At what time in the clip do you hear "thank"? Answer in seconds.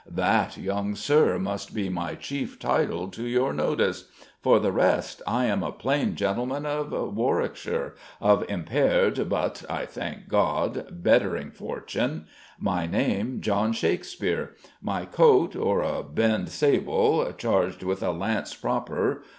9.85-10.27